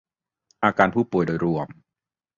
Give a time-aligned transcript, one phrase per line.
[0.63, 1.67] อาการผู้ป่วยโดยรวม